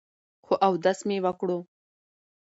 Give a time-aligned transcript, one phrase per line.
[0.45, 1.67] خو اودس مې وکړو ـ